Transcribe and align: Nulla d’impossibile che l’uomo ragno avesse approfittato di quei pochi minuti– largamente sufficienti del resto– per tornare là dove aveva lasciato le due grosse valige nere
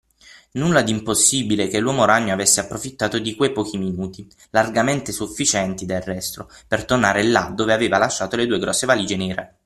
Nulla 0.53 0.81
d’impossibile 0.81 1.67
che 1.67 1.77
l’uomo 1.77 2.05
ragno 2.05 2.33
avesse 2.33 2.59
approfittato 2.59 3.19
di 3.19 3.35
quei 3.35 3.51
pochi 3.51 3.77
minuti– 3.77 4.27
largamente 4.49 5.11
sufficienti 5.11 5.85
del 5.85 6.01
resto– 6.01 6.49
per 6.67 6.85
tornare 6.85 7.21
là 7.21 7.51
dove 7.55 7.71
aveva 7.71 7.99
lasciato 7.99 8.35
le 8.35 8.47
due 8.47 8.57
grosse 8.57 8.87
valige 8.87 9.15
nere 9.15 9.55